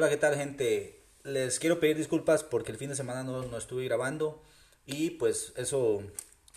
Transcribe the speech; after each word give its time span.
Hola, 0.00 0.08
¿qué 0.08 0.16
tal 0.16 0.34
gente? 0.34 0.98
Les 1.24 1.58
quiero 1.58 1.78
pedir 1.78 1.94
disculpas 1.94 2.42
porque 2.42 2.72
el 2.72 2.78
fin 2.78 2.88
de 2.88 2.96
semana 2.96 3.22
no, 3.22 3.42
no 3.42 3.58
estuve 3.58 3.84
grabando 3.84 4.42
y 4.86 5.10
pues 5.10 5.52
eso, 5.56 6.02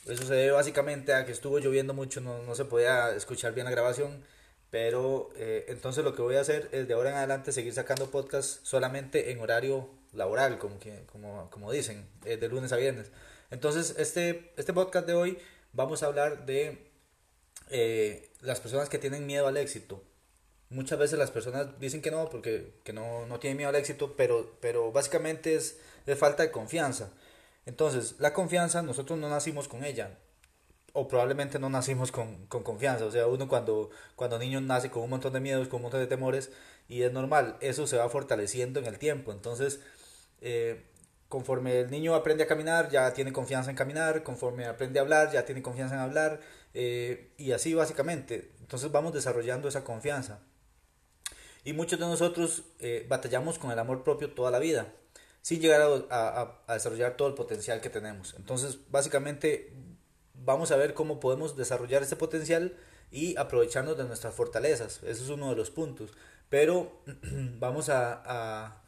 eso 0.06 0.24
se 0.24 0.34
debe 0.34 0.52
básicamente 0.52 1.14
a 1.14 1.26
que 1.26 1.34
estuvo 1.34 1.60
lloviendo 1.60 1.94
mucho, 1.94 2.22
no, 2.22 2.42
no 2.44 2.56
se 2.56 2.64
podía 2.64 3.14
escuchar 3.14 3.54
bien 3.54 3.66
la 3.66 3.72
grabación, 3.72 4.24
pero 4.70 5.28
eh, 5.36 5.66
entonces 5.68 6.06
lo 6.06 6.16
que 6.16 6.22
voy 6.22 6.38
a 6.38 6.40
hacer 6.40 6.70
es 6.72 6.88
de 6.88 6.94
ahora 6.94 7.10
en 7.10 7.18
adelante 7.18 7.52
seguir 7.52 7.74
sacando 7.74 8.10
podcast 8.10 8.66
solamente 8.66 9.30
en 9.32 9.42
horario 9.42 9.90
laboral, 10.14 10.58
como, 10.58 10.80
que, 10.80 11.04
como, 11.12 11.50
como 11.50 11.70
dicen, 11.70 12.08
eh, 12.24 12.38
de 12.38 12.48
lunes 12.48 12.72
a 12.72 12.78
viernes. 12.78 13.12
Entonces 13.52 13.96
este, 13.98 14.54
este 14.56 14.72
podcast 14.72 15.06
de 15.06 15.16
hoy 15.16 15.38
vamos 15.74 16.02
a 16.02 16.06
hablar 16.06 16.46
de 16.46 16.88
eh, 17.72 18.32
las 18.40 18.62
personas 18.62 18.88
que 18.88 19.00
tienen 19.00 19.28
miedo 19.28 19.48
al 19.48 19.58
éxito 19.58 20.02
muchas 20.74 21.00
veces 21.00 21.20
las 21.20 21.32
personas 21.32 21.80
dicen 21.80 22.02
que 22.02 22.12
no 22.12 22.30
porque 22.30 22.74
que 22.84 22.94
no, 22.94 23.26
no 23.28 23.40
tienen 23.40 23.58
miedo 23.58 23.70
al 23.70 23.76
éxito, 23.76 24.16
pero, 24.18 24.58
pero 24.60 24.92
básicamente 24.92 25.56
es, 25.56 25.80
de 26.06 26.16
falta 26.16 26.44
de 26.44 26.52
confianza. 26.52 27.12
Entonces, 27.66 28.16
la 28.20 28.34
confianza 28.34 28.82
nosotros 28.82 29.18
no 29.20 29.30
nacimos 29.30 29.68
con 29.68 29.84
ella, 29.86 30.18
o 30.94 31.08
probablemente 31.08 31.60
no 31.60 31.70
nacimos 31.70 32.12
con, 32.12 32.46
con, 32.48 32.64
confianza. 32.64 33.06
O 33.06 33.12
sea, 33.12 33.28
uno 33.28 33.48
cuando, 33.48 33.90
cuando 34.16 34.38
niño 34.40 34.62
nace 34.62 34.92
con 34.92 35.04
un 35.04 35.10
montón 35.10 35.34
de 35.34 35.40
miedos, 35.40 35.68
con 35.68 35.78
un 35.78 35.84
montón 35.84 36.02
de 36.02 36.08
temores, 36.08 36.52
y 36.88 37.04
es 37.04 37.12
normal, 37.14 37.58
eso 37.62 37.88
se 37.88 37.98
va 37.98 38.10
fortaleciendo 38.10 38.80
en 38.80 38.86
el 38.88 39.00
tiempo. 39.00 39.32
Entonces, 39.32 39.80
eh, 40.42 40.84
conforme 41.30 41.80
el 41.82 41.92
niño 41.92 42.16
aprende 42.16 42.44
a 42.44 42.48
caminar, 42.48 42.90
ya 42.90 43.14
tiene 43.14 43.34
confianza 43.34 43.70
en 43.72 43.76
caminar, 43.78 44.24
conforme 44.24 44.66
aprende 44.66 45.00
a 45.00 45.04
hablar, 45.04 45.32
ya 45.32 45.46
tiene 45.46 45.62
confianza 45.62 45.96
en 45.96 46.02
hablar, 46.02 46.42
eh, 46.74 47.32
y 47.38 47.54
así 47.54 47.74
básicamente. 47.74 48.52
Entonces 48.62 48.92
vamos 48.92 49.14
desarrollando 49.14 49.68
esa 49.68 49.84
confianza. 49.84 50.42
Y 51.64 51.74
muchos 51.74 52.00
de 52.00 52.06
nosotros 52.06 52.64
eh, 52.80 53.06
batallamos 53.08 53.58
con 53.58 53.72
el 53.72 53.80
amor 53.80 54.04
propio 54.04 54.32
toda 54.32 54.52
la 54.52 54.60
vida, 54.60 54.94
sin 55.42 55.62
llegar 55.62 55.82
a, 56.10 56.58
a, 56.68 56.74
desarrollar 56.74 57.16
todo 57.16 57.30
el 57.30 57.34
potencial 57.36 57.80
que 57.80 57.90
tenemos. 57.90 58.34
Entonces, 58.38 58.80
básicamente, 58.90 59.74
vamos 60.34 60.72
a 60.72 60.76
ver 60.76 60.94
cómo 60.94 61.20
podemos 61.20 61.56
desarrollar 61.56 62.04
ese 62.04 62.16
potencial 62.16 62.76
y 63.12 63.38
aprovecharnos 63.38 63.98
de 63.98 64.04
nuestras 64.04 64.34
fortalezas. 64.34 65.02
Eso 65.04 65.24
es 65.24 65.30
uno 65.30 65.50
de 65.50 65.56
los 65.56 65.70
puntos. 65.70 66.12
Pero 66.50 66.92
vamos 67.60 67.90
a, 67.90 68.82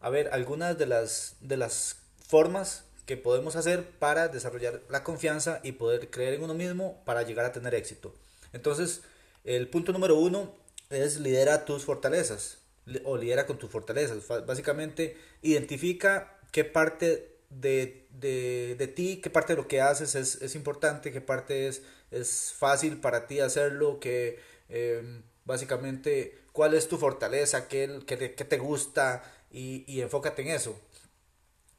a, 0.00 0.10
ver 0.10 0.30
algunas 0.32 0.76
de 0.78 0.86
las, 0.86 1.36
de 1.40 1.56
las 1.56 1.96
formas 2.26 2.84
que 3.06 3.16
podemos 3.16 3.56
hacer 3.56 3.88
para 3.98 4.28
desarrollar 4.28 4.80
la 4.88 5.04
confianza 5.04 5.60
y 5.62 5.72
poder 5.72 6.10
creer 6.10 6.34
en 6.34 6.44
uno 6.44 6.54
mismo 6.54 7.02
para 7.04 7.22
llegar 7.22 7.44
a 7.44 7.52
tener 7.52 7.74
éxito. 7.74 8.14
Entonces, 8.52 9.02
el 9.44 9.68
punto 9.68 9.92
número 9.92 10.16
uno 10.16 10.54
es 10.94 11.20
lidera 11.20 11.64
tus 11.64 11.84
fortalezas 11.84 12.58
o 13.04 13.16
lidera 13.16 13.46
con 13.46 13.58
tus 13.58 13.70
fortalezas. 13.70 14.26
Básicamente, 14.46 15.16
identifica 15.42 16.38
qué 16.50 16.64
parte 16.64 17.36
de, 17.50 18.06
de, 18.10 18.76
de 18.78 18.86
ti, 18.88 19.20
qué 19.22 19.30
parte 19.30 19.54
de 19.54 19.62
lo 19.62 19.68
que 19.68 19.80
haces 19.80 20.14
es, 20.14 20.40
es, 20.42 20.54
importante, 20.54 21.12
qué 21.12 21.20
parte 21.20 21.68
es, 21.68 21.82
es 22.10 22.52
fácil 22.56 23.00
para 23.00 23.26
ti 23.26 23.40
hacerlo, 23.40 24.00
que 24.00 24.40
em, 24.68 25.22
básicamente 25.44 26.38
cuál 26.52 26.74
es 26.74 26.88
tu 26.88 26.98
fortaleza, 26.98 27.68
qué, 27.68 28.00
qué, 28.06 28.34
qué 28.34 28.44
te 28.44 28.58
gusta 28.58 29.22
y, 29.50 29.84
y, 29.86 30.00
enfócate 30.00 30.42
en 30.42 30.48
eso. 30.48 30.78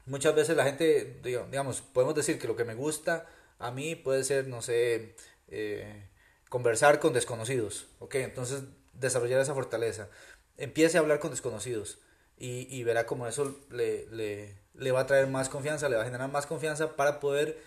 Muchas 0.06 0.34
veces 0.34 0.56
la 0.56 0.64
gente, 0.64 1.20
digamos, 1.22 1.80
podemos 1.80 2.14
decir 2.14 2.38
que 2.38 2.46
lo 2.46 2.56
que 2.56 2.64
me 2.64 2.74
gusta 2.74 3.26
a 3.58 3.70
mí 3.70 3.94
puede 3.94 4.22
ser, 4.24 4.48
no 4.48 4.60
sé, 4.62 5.14
eh, 5.48 6.08
conversar 6.50 7.00
con 7.00 7.12
desconocidos, 7.12 7.86
¿ok? 8.00 8.16
Entonces 8.16 8.62
desarrollar 8.98 9.40
esa 9.40 9.54
fortaleza. 9.54 10.08
Empiece 10.56 10.96
a 10.96 11.00
hablar 11.00 11.18
con 11.18 11.30
desconocidos 11.30 11.98
y, 12.38 12.66
y 12.74 12.84
verá 12.84 13.06
cómo 13.06 13.26
eso 13.26 13.58
le, 13.70 14.06
le, 14.10 14.56
le, 14.74 14.92
va 14.92 15.00
a 15.00 15.06
traer 15.06 15.26
más 15.26 15.48
confianza, 15.48 15.88
le 15.88 15.96
va 15.96 16.02
a 16.02 16.06
generar 16.06 16.30
más 16.30 16.46
confianza 16.46 16.96
para 16.96 17.20
poder 17.20 17.58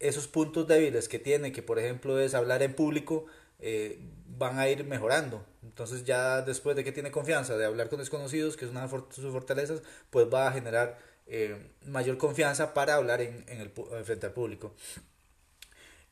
esos 0.00 0.28
puntos 0.28 0.66
débiles 0.66 1.08
que 1.08 1.18
tiene, 1.18 1.52
que 1.52 1.62
por 1.62 1.78
ejemplo 1.78 2.18
es 2.18 2.34
hablar 2.34 2.62
en 2.62 2.74
público, 2.74 3.26
eh, 3.58 3.98
van 4.26 4.58
a 4.58 4.68
ir 4.68 4.84
mejorando. 4.84 5.44
Entonces 5.62 6.04
ya 6.04 6.42
después 6.42 6.76
de 6.76 6.84
que 6.84 6.92
tiene 6.92 7.10
confianza 7.10 7.56
de 7.56 7.64
hablar 7.64 7.88
con 7.88 7.98
desconocidos, 7.98 8.56
que 8.56 8.64
es 8.64 8.70
una 8.70 8.86
de 8.86 9.02
sus 9.10 9.32
fortalezas, 9.32 9.82
pues 10.10 10.26
va 10.32 10.48
a 10.48 10.52
generar 10.52 10.98
eh, 11.26 11.70
mayor 11.86 12.18
confianza 12.18 12.74
para 12.74 12.94
hablar 12.94 13.22
en, 13.22 13.44
en 13.48 13.60
el, 13.60 13.70
frente 14.04 14.26
al 14.26 14.32
público. 14.32 14.74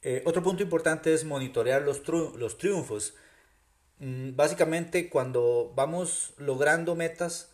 Eh, 0.03 0.23
otro 0.25 0.43
punto 0.43 0.63
importante 0.63 1.15
es 1.15 1.25
monitorear 1.25 1.83
los, 1.83 2.03
los 2.09 2.59
triunfos. 2.59 3.15
Mm, 4.03 4.35
básicamente 4.35 5.09
cuando 5.09 5.73
vamos 5.77 6.33
logrando 6.37 6.97
metas, 6.97 7.51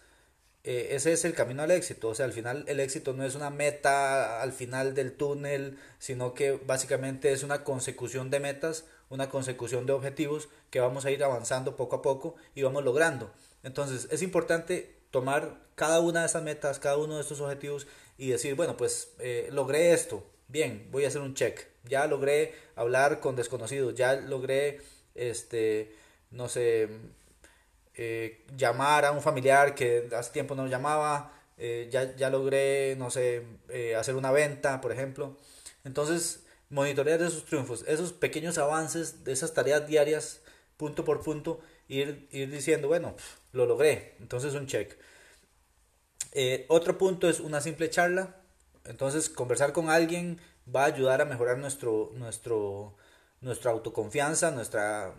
eh, 0.64 0.88
ese 0.92 1.12
es 1.12 1.26
el 1.26 1.34
camino 1.34 1.62
al 1.62 1.70
éxito. 1.70 2.08
O 2.08 2.14
sea, 2.14 2.24
al 2.24 2.32
final 2.32 2.64
el 2.68 2.80
éxito 2.80 3.12
no 3.12 3.24
es 3.24 3.34
una 3.34 3.50
meta 3.50 4.40
al 4.40 4.52
final 4.52 4.94
del 4.94 5.12
túnel, 5.12 5.78
sino 5.98 6.32
que 6.32 6.52
básicamente 6.52 7.32
es 7.32 7.42
una 7.42 7.64
consecución 7.64 8.30
de 8.30 8.40
metas, 8.40 8.86
una 9.10 9.28
consecución 9.28 9.84
de 9.84 9.92
objetivos 9.92 10.48
que 10.70 10.80
vamos 10.80 11.04
a 11.04 11.10
ir 11.10 11.22
avanzando 11.22 11.76
poco 11.76 11.96
a 11.96 12.02
poco 12.02 12.36
y 12.54 12.62
vamos 12.62 12.82
logrando. 12.82 13.30
Entonces 13.62 14.08
es 14.10 14.22
importante 14.22 14.96
tomar 15.10 15.58
cada 15.74 16.00
una 16.00 16.20
de 16.20 16.26
esas 16.26 16.42
metas, 16.42 16.78
cada 16.78 16.96
uno 16.96 17.16
de 17.16 17.22
estos 17.22 17.40
objetivos 17.42 17.86
y 18.16 18.30
decir, 18.30 18.54
bueno, 18.54 18.76
pues 18.76 19.12
eh, 19.18 19.48
logré 19.52 19.92
esto, 19.92 20.24
bien, 20.48 20.88
voy 20.90 21.04
a 21.04 21.08
hacer 21.08 21.20
un 21.20 21.34
check. 21.34 21.66
Ya 21.84 22.06
logré 22.06 22.54
hablar 22.74 23.20
con 23.20 23.36
desconocidos, 23.36 23.94
ya 23.94 24.14
logré 24.14 24.80
este 25.14 25.94
no 26.30 26.48
sé, 26.48 26.88
eh, 28.00 28.44
llamar 28.56 29.04
a 29.04 29.10
un 29.10 29.20
familiar 29.20 29.74
que 29.74 30.08
hace 30.16 30.30
tiempo 30.30 30.54
no 30.54 30.68
llamaba, 30.68 31.32
eh, 31.56 31.88
ya, 31.90 32.14
ya, 32.14 32.30
logré, 32.30 32.94
no 32.96 33.10
sé, 33.10 33.44
eh, 33.70 33.96
hacer 33.96 34.14
una 34.14 34.30
venta, 34.30 34.80
por 34.80 34.92
ejemplo. 34.92 35.36
Entonces, 35.84 36.44
monitorear 36.70 37.20
esos 37.22 37.44
triunfos, 37.44 37.84
esos 37.88 38.12
pequeños 38.12 38.56
avances, 38.58 39.24
de 39.24 39.32
esas 39.32 39.52
tareas 39.52 39.88
diarias, 39.88 40.42
punto 40.76 41.04
por 41.04 41.22
punto, 41.24 41.60
ir, 41.88 42.28
ir 42.30 42.50
diciendo, 42.52 42.86
bueno, 42.86 43.16
lo 43.52 43.66
logré, 43.66 44.14
entonces 44.20 44.54
un 44.54 44.68
check. 44.68 44.96
otro 46.68 46.98
punto 46.98 47.28
es 47.28 47.40
una 47.40 47.60
simple 47.60 47.90
charla, 47.90 48.36
entonces 48.84 49.28
conversar 49.28 49.72
con 49.72 49.90
alguien 49.90 50.40
va 50.74 50.82
a 50.84 50.86
ayudar 50.86 51.20
a 51.20 51.24
mejorar 51.24 51.58
nuestro, 51.58 52.12
nuestro, 52.14 52.94
nuestra 53.40 53.72
autoconfianza, 53.72 54.52
nuestra 54.52 55.14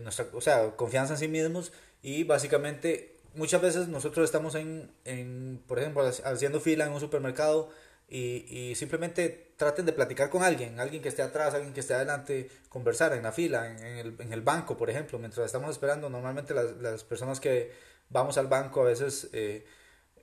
nuestra, 0.00 0.26
o 0.32 0.40
sea, 0.40 0.76
confianza 0.76 1.14
en 1.14 1.18
sí 1.18 1.28
mismos 1.28 1.72
y 2.02 2.24
básicamente 2.24 3.16
muchas 3.34 3.60
veces 3.62 3.88
nosotros 3.88 4.24
estamos 4.24 4.54
en, 4.54 4.90
en 5.04 5.62
por 5.66 5.78
ejemplo, 5.78 6.04
haciendo 6.24 6.60
fila 6.60 6.86
en 6.86 6.92
un 6.92 7.00
supermercado 7.00 7.70
y, 8.08 8.44
y, 8.48 8.74
simplemente 8.74 9.52
traten 9.56 9.86
de 9.86 9.92
platicar 9.92 10.28
con 10.28 10.42
alguien, 10.42 10.78
alguien 10.80 11.02
que 11.02 11.08
esté 11.08 11.22
atrás, 11.22 11.54
alguien 11.54 11.72
que 11.72 11.80
esté 11.80 11.94
adelante, 11.94 12.50
conversar 12.68 13.14
en 13.14 13.22
la 13.22 13.32
fila, 13.32 13.70
en, 13.70 13.78
en, 13.78 13.96
el, 13.96 14.16
en 14.18 14.32
el, 14.34 14.42
banco, 14.42 14.76
por 14.76 14.90
ejemplo, 14.90 15.18
mientras 15.18 15.46
estamos 15.46 15.70
esperando, 15.70 16.10
normalmente 16.10 16.52
las, 16.52 16.76
las 16.76 17.04
personas 17.04 17.40
que 17.40 17.72
vamos 18.10 18.36
al 18.36 18.48
banco 18.48 18.82
a 18.82 18.84
veces, 18.84 19.30
eh, 19.32 19.64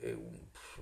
eh, 0.02 0.18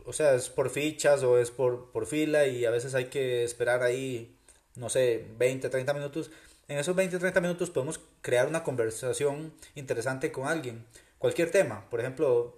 o 0.06 0.12
sea, 0.12 0.36
es 0.36 0.50
por 0.50 0.70
fichas 0.70 1.24
o 1.24 1.38
es 1.38 1.50
por, 1.50 1.92
por 1.92 2.08
fila 2.08 2.46
y 2.46 2.66
a 2.66 2.72
veces 2.72 2.94
hay 2.94 3.06
que 3.06 3.46
esperar 3.46 3.84
ahí, 3.84 4.38
no 4.76 4.90
sé, 4.90 5.26
20, 5.38 5.70
30 5.70 5.94
minutos. 5.94 6.30
En 6.68 6.78
esos 6.78 6.96
20 6.96 7.18
30 7.20 7.40
minutos 7.40 7.70
podemos 7.70 8.02
crear 8.22 8.48
una 8.48 8.64
conversación 8.64 9.54
interesante 9.76 10.32
con 10.32 10.48
alguien. 10.48 10.86
Cualquier 11.18 11.52
tema, 11.52 11.90
por 11.90 12.00
ejemplo, 12.00 12.54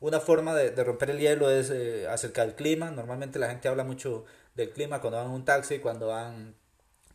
una 0.00 0.20
forma 0.20 0.54
de, 0.54 0.84
romper 0.84 1.10
el 1.10 1.18
hielo 1.18 1.50
es 1.50 1.70
eh, 1.70 2.06
acerca 2.08 2.42
del 2.42 2.54
clima. 2.54 2.90
Normalmente 2.90 3.38
la 3.38 3.48
gente 3.48 3.68
habla 3.68 3.84
mucho 3.84 4.24
del 4.54 4.70
clima 4.70 5.00
cuando 5.00 5.18
van 5.18 5.26
en 5.26 5.32
un 5.32 5.44
taxi, 5.44 5.78
cuando 5.78 6.08
van 6.08 6.54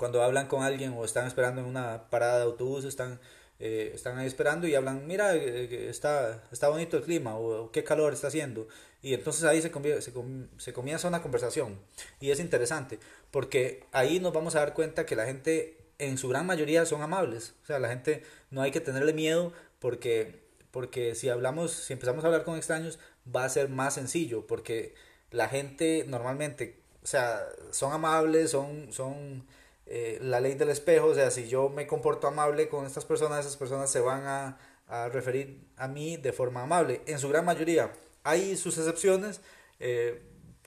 cuando 0.02 0.24
hablan 0.24 0.48
con 0.48 0.64
alguien 0.64 0.94
o 0.94 1.06
están 1.06 1.28
esperando 1.28 1.62
en 1.62 1.68
una 1.68 2.10
parada 2.10 2.38
de 2.38 2.46
autobús, 2.46 2.86
están, 2.86 3.20
eh, 3.60 3.92
están 3.94 4.18
ahí 4.18 4.26
esperando 4.26 4.68
y 4.68 4.74
hablan, 4.74 5.06
mira, 5.06 5.36
eh, 5.36 5.90
está, 5.90 6.42
está 6.52 6.70
bonito 6.70 6.98
el 6.98 7.04
clima 7.04 7.38
o, 7.38 7.72
qué 7.72 7.84
calor 7.84 8.12
está 8.12 8.28
haciendo. 8.28 8.68
Y 9.04 9.14
entonces 9.14 9.44
ahí 9.44 9.62
se, 9.62 9.70
se, 10.02 10.12
se 10.58 10.74
comienza 10.74 11.08
una 11.08 11.22
conversación 11.22 11.80
y 12.20 12.32
es 12.32 12.40
interesante 12.40 12.98
porque 13.30 13.84
ahí 13.92 14.20
nos 14.20 14.34
vamos 14.34 14.56
a 14.56 14.60
dar 14.62 14.74
cuenta 14.74 15.06
que 15.06 15.16
la 15.16 15.28
gente 15.28 15.78
en 16.02 16.18
su 16.18 16.28
gran 16.30 16.46
mayoría 16.46 16.86
son 16.86 17.02
amables. 17.02 17.56
O 17.64 17.66
sea, 17.66 17.80
la 17.80 17.90
gente 17.90 18.24
no 18.50 18.62
hay 18.62 18.72
que 18.72 18.82
tenerle 18.82 19.14
miedo 19.14 19.54
porque, 19.80 20.44
porque 20.72 21.16
si 21.16 21.30
hablamos, 21.30 21.72
si 21.72 21.94
empezamos 21.94 22.24
a 22.24 22.28
hablar 22.28 22.44
con 22.44 22.58
extraños, 22.58 23.00
va 23.34 23.46
a 23.46 23.50
ser 23.50 23.70
más 23.70 23.94
sencillo 23.94 24.48
porque 24.48 24.96
la 25.32 25.48
gente 25.48 26.06
normalmente, 26.08 26.80
o 27.04 27.08
sea, 27.08 27.42
son 27.72 27.94
amables, 27.94 28.52
son, 28.52 28.92
son 28.92 29.46
eh, 29.86 30.20
la 30.22 30.40
ley 30.42 30.56
del 30.56 30.70
espejo, 30.70 31.08
o 31.08 31.16
sea, 31.16 31.32
si 31.32 31.48
yo 31.48 31.70
me 31.70 31.88
comporto 31.88 32.28
amable 32.28 32.68
con 32.68 32.86
estas 32.86 33.06
personas, 33.06 33.42
esas 33.42 33.58
personas 33.58 33.90
se 33.90 34.00
van 34.00 34.26
a, 34.26 34.58
a 34.88 35.10
referir 35.10 35.60
a 35.78 35.88
mí 35.88 36.18
de 36.18 36.34
forma 36.34 36.64
amable, 36.64 37.02
en 37.06 37.20
su 37.20 37.30
gran 37.30 37.46
mayoría. 37.46 37.92
Hay 38.24 38.58
sus 38.58 38.78
excepciones, 38.78 39.42
eh, 39.80 40.22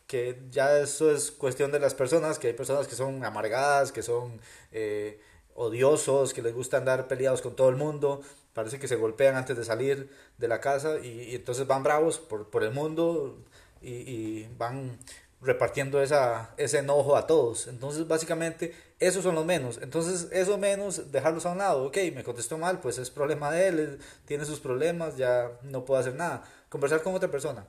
que 0.07 0.43
ya 0.51 0.79
eso 0.79 1.11
es 1.11 1.31
cuestión 1.31 1.73
de 1.73 1.81
las 1.81 1.95
personas, 1.95 2.39
que 2.39 2.49
hay 2.49 2.53
personas 2.53 2.87
que 2.87 2.95
son 2.95 3.25
amargadas, 3.25 3.93
que 3.93 4.03
son 4.03 4.41
eh, 4.73 5.21
odiosos, 5.55 6.35
que 6.35 6.43
les 6.43 6.55
gusta 6.55 6.77
andar 6.77 7.09
peleados 7.09 7.43
con 7.43 7.57
todo 7.57 7.69
el 7.69 7.77
mundo, 7.77 8.21
parece 8.53 8.79
que 8.79 8.89
se 8.89 8.97
golpean 8.97 9.37
antes 9.37 9.57
de 9.57 9.65
salir 9.65 10.11
de 10.39 10.49
la 10.49 10.61
casa 10.61 10.99
y, 10.99 11.35
entonces 11.35 11.67
van 11.67 11.83
bravos 11.83 12.19
por, 12.19 12.51
por 12.51 12.65
el 12.65 12.73
mundo 12.73 13.45
y, 13.81 13.93
y, 13.93 14.55
van 14.59 14.99
repartiendo 15.41 16.03
esa, 16.03 16.55
ese 16.57 16.79
enojo 16.79 17.17
a 17.17 17.27
todos. 17.27 17.67
Entonces 17.67 18.07
básicamente 18.09 18.75
esos 18.99 19.23
son 19.23 19.35
los 19.35 19.45
menos. 19.45 19.79
Entonces 19.83 20.29
eso 20.33 20.59
menos, 20.59 21.13
dejarlos 21.13 21.47
a 21.47 21.53
un 21.53 21.59
lado. 21.59 21.85
Ok, 21.85 21.99
me 22.15 22.25
contestó 22.25 22.59
mal, 22.59 22.81
pues 22.81 22.99
es 22.99 23.11
problema 23.11 23.51
de 23.51 23.69
él, 23.69 23.99
tiene 24.27 24.45
sus 24.45 24.61
problemas, 24.61 25.17
ya 25.17 25.51
no 25.63 25.85
puedo 25.85 26.01
hacer 26.01 26.15
nada. 26.15 26.45
Conversar 26.69 27.03
con 27.03 27.15
otra 27.15 27.31
persona. 27.31 27.67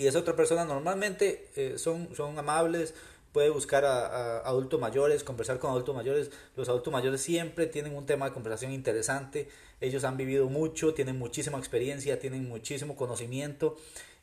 Y 0.00 0.06
esa 0.06 0.20
otra 0.20 0.34
persona 0.34 0.64
normalmente 0.64 1.50
eh, 1.56 1.74
son, 1.76 2.08
son 2.16 2.38
amables, 2.38 2.94
puede 3.32 3.50
buscar 3.50 3.84
a, 3.84 4.38
adultos 4.38 4.80
mayores, 4.80 5.22
conversar 5.22 5.58
con 5.58 5.72
adultos 5.72 5.94
mayores. 5.94 6.30
Los 6.56 6.70
adultos 6.70 6.90
mayores 6.90 7.20
siempre 7.20 7.66
tienen 7.66 7.94
un 7.94 8.06
tema 8.06 8.24
de 8.24 8.32
conversación 8.32 8.72
interesante. 8.72 9.50
Ellos 9.78 10.04
han 10.04 10.16
vivido 10.16 10.48
mucho, 10.48 10.94
tienen 10.94 11.18
muchísima 11.18 11.58
experiencia, 11.58 12.18
tienen 12.18 12.48
muchísimo 12.48 12.96
conocimiento 12.96 13.76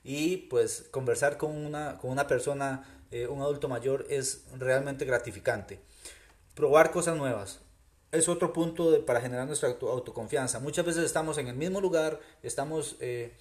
y 0.04 0.38
pues 0.50 0.88
conversar 0.90 1.38
con 1.38 1.56
una, 1.56 2.00
con 2.00 2.10
una 2.10 2.26
persona, 2.26 3.04
eh, 3.12 3.28
un 3.28 3.44
adulto 3.44 3.70
mayor 3.70 4.08
es 4.10 4.46
realmente 4.58 5.06
gratificante. 5.06 5.80
Probar 6.56 6.90
cosas 6.90 7.16
nuevas. 7.18 7.60
Es 8.12 8.28
otro 8.28 8.52
punto 8.52 9.06
para 9.06 9.22
generar 9.22 9.46
nuestra 9.46 9.70
autoconfianza. 9.70 10.60
Muchas 10.60 10.88
veces 10.88 11.04
estamos 11.04 11.38
en 11.38 11.50
el 11.50 11.56
mismo 11.56 11.82
lugar, 11.82 12.20
estamos 12.42 12.96
eh, 13.00 13.36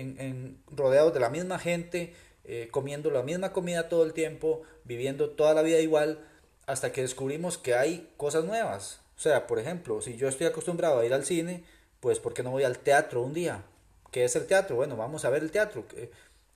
en, 0.00 0.58
rodeados 0.70 1.14
de 1.14 1.20
la 1.20 1.30
misma 1.30 1.58
gente, 1.58 2.14
eh, 2.44 2.68
comiendo 2.70 3.10
la 3.10 3.22
misma 3.22 3.52
comida 3.52 3.88
todo 3.88 4.04
el 4.04 4.12
tiempo, 4.12 4.62
viviendo 4.84 5.30
toda 5.30 5.54
la 5.54 5.62
vida 5.62 5.80
igual, 5.80 6.24
hasta 6.66 6.92
que 6.92 7.02
descubrimos 7.02 7.58
que 7.58 7.74
hay 7.74 8.10
cosas 8.16 8.44
nuevas. 8.44 9.00
O 9.16 9.20
sea, 9.20 9.46
por 9.46 9.58
ejemplo, 9.58 10.00
si 10.02 10.16
yo 10.16 10.28
estoy 10.28 10.46
acostumbrado 10.46 10.98
a 10.98 11.06
ir 11.06 11.14
al 11.14 11.24
cine, 11.24 11.64
pues 12.00 12.18
¿por 12.18 12.34
qué 12.34 12.42
no 12.42 12.50
voy 12.50 12.64
al 12.64 12.78
teatro 12.78 13.22
un 13.22 13.32
día? 13.32 13.64
¿Qué 14.10 14.24
es 14.24 14.36
el 14.36 14.46
teatro? 14.46 14.76
Bueno, 14.76 14.96
vamos 14.96 15.24
a 15.24 15.30
ver 15.30 15.42
el 15.42 15.50
teatro. 15.50 15.84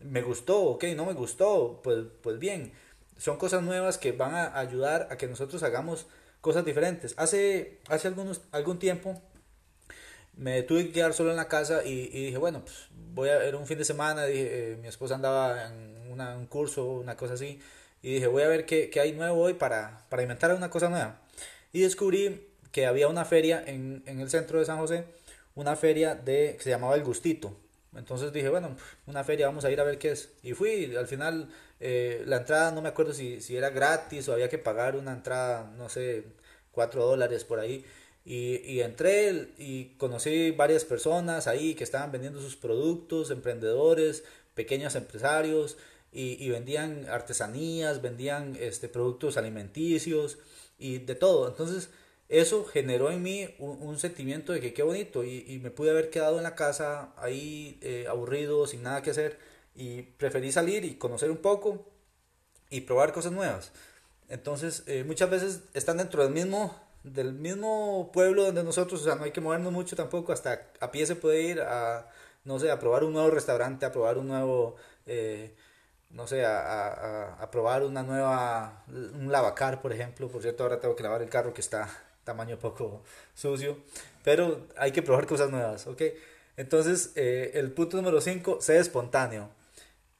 ¿Me 0.00 0.22
gustó? 0.22 0.62
Ok, 0.62 0.84
no 0.94 1.06
me 1.06 1.14
gustó. 1.14 1.80
Pues, 1.82 2.04
pues 2.22 2.38
bien, 2.38 2.72
son 3.16 3.36
cosas 3.36 3.62
nuevas 3.62 3.98
que 3.98 4.12
van 4.12 4.34
a 4.34 4.58
ayudar 4.58 5.08
a 5.10 5.16
que 5.16 5.26
nosotros 5.26 5.62
hagamos 5.62 6.06
cosas 6.40 6.64
diferentes. 6.64 7.14
Hace, 7.16 7.78
hace 7.88 8.08
algunos, 8.08 8.42
algún 8.52 8.78
tiempo 8.78 9.20
me 10.40 10.62
tuve 10.62 10.86
que 10.86 10.92
quedar 10.92 11.12
solo 11.12 11.30
en 11.30 11.36
la 11.36 11.48
casa 11.48 11.84
y, 11.84 12.08
dije, 12.08 12.38
bueno, 12.38 12.62
pues 12.64 12.88
voy 13.14 13.28
a 13.28 13.36
ver 13.36 13.54
un 13.56 13.66
fin 13.66 13.76
de 13.76 13.84
semana, 13.84 14.24
dije, 14.24 14.72
eh, 14.72 14.76
mi 14.76 14.88
esposa 14.88 15.14
andaba 15.14 15.66
en 15.66 16.00
un 16.18 16.46
curso, 16.46 16.86
una 16.86 17.14
cosa 17.16 17.34
así, 17.34 17.60
y 18.02 18.14
dije, 18.14 18.26
voy 18.26 18.42
a 18.42 18.48
ver 18.48 18.64
qué, 18.64 18.88
qué 18.88 19.00
hay 19.00 19.12
nuevo 19.12 19.42
hoy 19.42 19.54
para, 19.54 20.06
para, 20.08 20.22
inventar 20.22 20.54
una 20.54 20.70
cosa 20.70 20.88
nueva. 20.88 21.20
Y 21.72 21.82
descubrí 21.82 22.48
que 22.72 22.86
había 22.86 23.08
una 23.08 23.26
feria 23.26 23.62
en, 23.66 24.02
en, 24.06 24.20
el 24.20 24.30
centro 24.30 24.58
de 24.58 24.64
San 24.64 24.78
José, 24.78 25.04
una 25.54 25.76
feria 25.76 26.14
de, 26.14 26.54
que 26.56 26.64
se 26.64 26.70
llamaba 26.70 26.94
El 26.94 27.04
Gustito. 27.04 27.54
Entonces 27.94 28.32
dije, 28.32 28.48
bueno, 28.48 28.76
una 29.06 29.24
feria, 29.24 29.46
vamos 29.46 29.66
a 29.66 29.70
ir 29.70 29.78
a 29.80 29.84
ver 29.84 29.98
qué 29.98 30.12
es. 30.12 30.30
Y 30.42 30.54
fui, 30.54 30.96
al 30.96 31.06
final 31.06 31.50
eh, 31.80 32.22
la 32.26 32.38
entrada, 32.38 32.70
no 32.70 32.80
me 32.80 32.88
acuerdo 32.88 33.12
si, 33.12 33.42
si 33.42 33.56
era 33.56 33.68
gratis 33.68 34.28
o 34.28 34.32
había 34.32 34.48
que 34.48 34.58
pagar 34.58 34.96
una 34.96 35.12
entrada, 35.12 35.70
no 35.76 35.90
sé, 35.90 36.24
cuatro 36.72 37.04
dólares 37.04 37.44
por 37.44 37.60
ahí. 37.60 37.84
Y, 38.24 38.56
y, 38.64 38.80
entré 38.82 39.48
y 39.58 39.96
conocí 39.96 40.50
varias 40.50 40.84
personas 40.84 41.46
ahí 41.46 41.74
que 41.74 41.84
estaban 41.84 42.12
vendiendo 42.12 42.40
sus 42.40 42.54
productos, 42.54 43.30
emprendedores, 43.30 44.24
pequeños 44.54 44.94
empresarios, 44.94 45.78
y, 46.12 46.44
y 46.44 46.50
vendían 46.50 47.06
artesanías, 47.08 48.02
vendían 48.02 48.56
este, 48.60 48.88
productos 48.88 49.36
alimenticios 49.36 50.38
y 50.78 50.98
de 50.98 51.14
todo. 51.14 51.48
Entonces, 51.48 51.90
eso 52.28 52.64
generó 52.64 53.10
en 53.10 53.22
mí 53.22 53.48
un, 53.58 53.98
sentimiento 53.98 54.52
de 54.52 54.60
que 54.60 54.72
qué 54.72 54.82
bonito 54.82 55.24
y, 55.24 55.44
y, 55.48 55.58
me 55.58 55.70
pude 55.70 55.90
haber 55.90 56.10
quedado 56.10 56.36
en 56.38 56.44
la 56.44 56.54
casa 56.54 57.12
ahí 57.16 57.78
eh, 57.82 58.06
aburrido, 58.08 58.66
sin 58.66 58.82
nada 58.82 59.02
que 59.02 59.10
hacer 59.10 59.38
y 59.74 60.02
preferí 60.02 60.52
salir 60.52 60.84
y 60.84 60.94
conocer 60.94 61.30
un 61.30 61.38
poco 61.38 61.86
y 62.70 62.82
probar 62.82 63.12
cosas 63.12 63.32
nuevas. 63.32 63.72
Entonces, 64.28 64.84
eh, 64.86 65.04
muchas 65.04 65.30
veces 65.30 65.60
están 65.74 65.96
dentro 65.96 66.22
del 66.22 66.32
mismo 66.32 66.76
del 67.02 67.32
mismo 67.32 68.10
pueblo 68.12 68.44
donde 68.44 68.62
nosotros, 68.62 69.02
o 69.02 69.04
sea, 69.04 69.14
no 69.14 69.24
hay 69.24 69.30
que 69.30 69.40
movernos 69.40 69.72
mucho 69.72 69.96
tampoco, 69.96 70.32
hasta 70.32 70.68
a 70.80 70.90
pie 70.90 71.06
se 71.06 71.16
puede 71.16 71.42
ir 71.42 71.60
a, 71.60 72.08
no 72.44 72.58
sé, 72.58 72.70
a 72.70 72.78
probar 72.78 73.04
un 73.04 73.12
nuevo 73.12 73.30
restaurante, 73.30 73.86
a 73.86 73.92
probar 73.92 74.18
un 74.18 74.28
nuevo, 74.28 74.76
eh, 75.06 75.54
no 76.10 76.26
sé, 76.26 76.44
a, 76.44 76.58
a, 76.58 77.34
a, 77.42 77.50
probar 77.50 77.84
una 77.84 78.02
nueva, 78.02 78.84
un 78.88 79.30
lavacar, 79.32 79.80
por 79.80 79.92
ejemplo, 79.92 80.28
por 80.28 80.42
cierto, 80.42 80.62
ahora 80.62 80.80
tengo 80.80 80.96
que 80.96 81.02
lavar 81.02 81.22
el 81.22 81.30
carro 81.30 81.54
que 81.54 81.60
está 81.60 81.88
tamaño 82.24 82.58
poco 82.58 83.02
sucio, 83.34 83.78
pero 84.22 84.66
hay 84.76 84.92
que 84.92 85.02
probar 85.02 85.26
cosas 85.26 85.50
nuevas, 85.50 85.86
¿ok? 85.86 86.02
Entonces, 86.56 87.12
eh, 87.16 87.52
el 87.54 87.72
punto 87.72 87.96
número 87.96 88.20
5, 88.20 88.58
sé 88.60 88.78
espontáneo. 88.78 89.48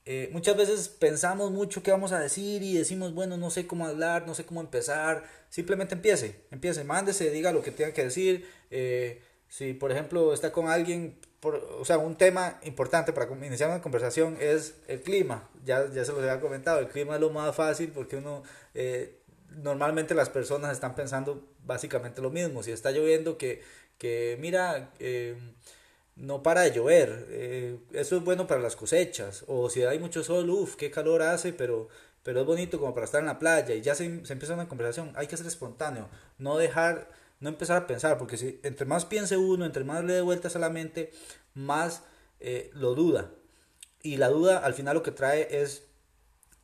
Eh, 0.06 0.30
muchas 0.32 0.56
veces 0.56 0.88
pensamos 0.88 1.50
mucho 1.50 1.82
qué 1.82 1.90
vamos 1.90 2.12
a 2.12 2.18
decir 2.18 2.62
y 2.62 2.74
decimos, 2.74 3.14
bueno, 3.14 3.36
no 3.36 3.50
sé 3.50 3.66
cómo 3.66 3.86
hablar, 3.86 4.26
no 4.26 4.34
sé 4.34 4.44
cómo 4.44 4.60
empezar. 4.60 5.24
Simplemente 5.50 5.94
empiece, 5.94 6.44
empiece, 6.50 6.84
mándese, 6.84 7.30
diga 7.30 7.52
lo 7.52 7.62
que 7.62 7.70
tenga 7.70 7.92
que 7.92 8.04
decir. 8.04 8.48
Eh, 8.70 9.22
si, 9.48 9.74
por 9.74 9.92
ejemplo, 9.92 10.32
está 10.32 10.52
con 10.52 10.68
alguien, 10.68 11.18
por, 11.40 11.56
o 11.56 11.84
sea, 11.84 11.98
un 11.98 12.16
tema 12.16 12.58
importante 12.62 13.12
para 13.12 13.30
iniciar 13.46 13.70
una 13.70 13.82
conversación 13.82 14.36
es 14.40 14.76
el 14.88 15.02
clima. 15.02 15.48
Ya, 15.64 15.90
ya 15.92 16.04
se 16.04 16.12
los 16.12 16.22
había 16.22 16.40
comentado, 16.40 16.78
el 16.78 16.88
clima 16.88 17.16
es 17.16 17.20
lo 17.20 17.30
más 17.30 17.54
fácil 17.54 17.90
porque 17.92 18.16
uno, 18.16 18.42
eh, 18.74 19.20
normalmente 19.50 20.14
las 20.14 20.30
personas 20.30 20.72
están 20.72 20.94
pensando 20.94 21.46
básicamente 21.64 22.22
lo 22.22 22.30
mismo. 22.30 22.62
Si 22.62 22.72
está 22.72 22.90
lloviendo, 22.90 23.36
que, 23.36 23.62
que 23.98 24.36
mira, 24.40 24.92
no 26.16 26.42
para 26.42 26.62
de 26.62 26.72
llover. 26.72 27.26
Eh, 27.30 27.78
eso 27.92 28.16
es 28.16 28.24
bueno 28.24 28.46
para 28.46 28.60
las 28.60 28.76
cosechas. 28.76 29.44
O 29.46 29.70
si 29.70 29.82
hay 29.84 29.98
mucho 29.98 30.22
sol, 30.22 30.48
uff, 30.50 30.76
qué 30.76 30.90
calor 30.90 31.22
hace, 31.22 31.52
pero, 31.52 31.88
pero 32.22 32.40
es 32.40 32.46
bonito 32.46 32.78
como 32.78 32.94
para 32.94 33.06
estar 33.06 33.20
en 33.20 33.26
la 33.26 33.38
playa. 33.38 33.74
Y 33.74 33.82
ya 33.82 33.94
se, 33.94 34.24
se, 34.24 34.32
empieza 34.32 34.54
una 34.54 34.68
conversación. 34.68 35.12
Hay 35.16 35.26
que 35.26 35.36
ser 35.36 35.46
espontáneo. 35.46 36.08
No 36.38 36.56
dejar, 36.58 37.08
no 37.40 37.48
empezar 37.48 37.76
a 37.76 37.86
pensar, 37.86 38.18
porque 38.18 38.36
si 38.36 38.60
entre 38.62 38.86
más 38.86 39.04
piense 39.04 39.36
uno, 39.36 39.64
entre 39.64 39.84
más 39.84 40.04
le 40.04 40.14
dé 40.14 40.20
vueltas 40.20 40.56
a 40.56 40.58
la 40.58 40.70
mente, 40.70 41.12
más 41.54 42.02
eh, 42.40 42.70
lo 42.74 42.94
duda. 42.94 43.30
Y 44.02 44.16
la 44.16 44.28
duda 44.28 44.58
al 44.58 44.74
final 44.74 44.94
lo 44.94 45.02
que 45.02 45.12
trae 45.12 45.62
es 45.62 45.84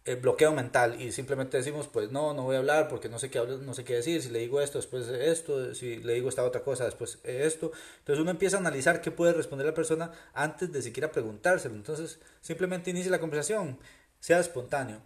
el 0.06 0.16
bloqueo 0.16 0.52
mental 0.52 1.00
y 1.00 1.10
simplemente 1.10 1.56
decimos 1.56 1.88
pues 1.88 2.12
no, 2.12 2.32
no 2.32 2.44
voy 2.44 2.54
a 2.54 2.60
hablar 2.60 2.88
porque 2.88 3.08
no 3.08 3.18
sé 3.18 3.28
qué, 3.28 3.44
no 3.44 3.74
sé 3.74 3.82
qué 3.82 3.94
decir, 3.94 4.22
si 4.22 4.30
le 4.30 4.38
digo 4.38 4.60
esto, 4.60 4.78
después 4.78 5.08
esto, 5.08 5.74
si 5.74 5.96
le 5.96 6.14
digo 6.14 6.28
esta 6.28 6.44
otra 6.44 6.62
cosa, 6.62 6.84
después 6.84 7.18
esto. 7.24 7.72
Entonces 7.98 8.22
uno 8.22 8.30
empieza 8.30 8.56
a 8.56 8.60
analizar 8.60 9.00
qué 9.00 9.10
puede 9.10 9.32
responder 9.32 9.66
la 9.66 9.74
persona 9.74 10.12
antes 10.32 10.72
de 10.72 10.80
siquiera 10.80 11.10
preguntárselo. 11.10 11.74
Entonces 11.74 12.20
simplemente 12.40 12.90
inicie 12.90 13.10
la 13.10 13.18
conversación, 13.18 13.78
sea 14.20 14.38
espontáneo. 14.38 15.00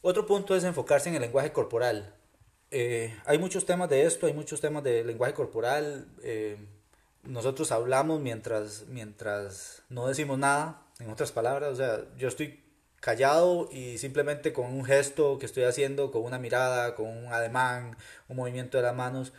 Otro 0.00 0.26
punto 0.26 0.54
es 0.54 0.62
enfocarse 0.62 1.08
en 1.08 1.16
el 1.16 1.22
lenguaje 1.22 1.52
corporal. 1.52 2.14
Eh, 2.70 3.16
hay 3.24 3.38
muchos 3.38 3.66
temas 3.66 3.90
de 3.90 4.04
esto, 4.04 4.26
hay 4.26 4.32
muchos 4.32 4.60
temas 4.60 4.84
de 4.84 5.02
lenguaje 5.02 5.34
corporal. 5.34 6.06
Eh, 6.22 6.56
nosotros 7.24 7.72
hablamos 7.72 8.20
mientras, 8.20 8.84
mientras 8.86 9.82
no 9.88 10.06
decimos 10.06 10.38
nada, 10.38 10.86
en 11.00 11.10
otras 11.10 11.32
palabras, 11.32 11.72
o 11.72 11.76
sea, 11.76 12.04
yo 12.16 12.28
estoy 12.28 12.65
callado 13.06 13.68
y 13.70 13.98
simplemente 13.98 14.52
con 14.52 14.66
un 14.66 14.84
gesto 14.84 15.38
que 15.38 15.46
estoy 15.46 15.62
haciendo, 15.62 16.10
con 16.10 16.24
una 16.24 16.40
mirada, 16.40 16.96
con 16.96 17.06
un 17.06 17.32
ademán, 17.32 17.96
un 18.28 18.36
movimiento 18.36 18.78
de 18.78 18.82
las 18.82 18.96
manos, 18.96 19.32